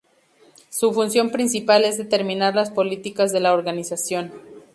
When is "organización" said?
3.53-4.31